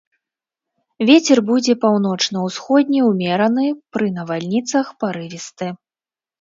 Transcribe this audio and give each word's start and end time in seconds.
Вецер 1.09 1.41
будзе 1.49 1.75
паўночна-ўсходні 1.83 2.99
ўмераны, 3.11 3.65
пры 3.93 4.13
навальніцах 4.19 4.85
парывісты. 5.07 5.67